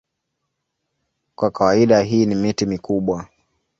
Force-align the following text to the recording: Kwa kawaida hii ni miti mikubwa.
Kwa 1.35 1.51
kawaida 1.51 2.01
hii 2.01 2.25
ni 2.25 2.35
miti 2.35 2.65
mikubwa. 2.65 3.27